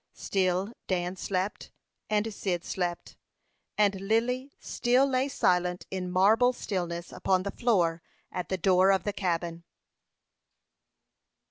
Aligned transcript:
Still 0.15 0.73
Dan 0.87 1.15
slept, 1.15 1.69
and 2.09 2.33
Cyd 2.33 2.63
slept, 2.65 3.17
and 3.77 4.01
Lily 4.01 4.51
still 4.59 5.05
lay 5.05 5.27
silent 5.27 5.85
in 5.91 6.09
marble 6.09 6.53
stillness 6.53 7.11
upon 7.13 7.43
the 7.43 7.51
floor 7.51 8.01
at 8.31 8.49
the 8.49 8.57
door 8.57 8.91
of 8.91 9.03
the 9.03 9.13
cabin. 9.13 9.63